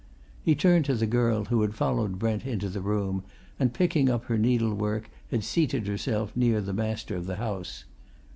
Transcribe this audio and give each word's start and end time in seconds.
He 0.41 0.55
turned 0.55 0.85
to 0.85 0.95
the 0.95 1.05
girl, 1.05 1.45
who 1.45 1.61
had 1.61 1.75
followed 1.75 2.17
Brent 2.17 2.43
into 2.43 2.69
the 2.69 2.81
room 2.81 3.23
and, 3.59 3.71
picking 3.71 4.09
up 4.09 4.23
her 4.25 4.37
needlework, 4.39 5.11
had 5.29 5.43
seated 5.43 5.85
herself 5.85 6.35
near 6.35 6.59
the 6.59 6.73
master 6.73 7.15
of 7.15 7.27
the 7.27 7.35
house. 7.35 7.83